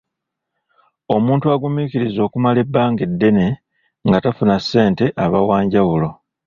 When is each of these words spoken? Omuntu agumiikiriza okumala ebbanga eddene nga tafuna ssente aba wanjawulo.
Omuntu 1.15 1.45
agumiikiriza 1.55 2.19
okumala 2.27 2.57
ebbanga 2.65 3.01
eddene 3.09 3.47
nga 4.07 4.17
tafuna 4.23 4.55
ssente 4.63 5.05
aba 5.23 5.39
wanjawulo. 5.47 6.09